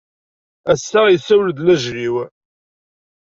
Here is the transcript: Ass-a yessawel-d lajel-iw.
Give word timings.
Ass-a 0.71 1.01
yessawel-d 1.09 1.59
lajel-iw. 1.65 2.15